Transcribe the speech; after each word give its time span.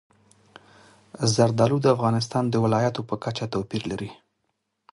زردالو 1.33 1.77
د 1.81 1.87
افغانستان 1.95 2.43
د 2.49 2.55
ولایاتو 2.63 3.01
په 3.09 3.15
کچه 3.23 3.45
توپیر 3.53 3.83
لري. 3.91 4.11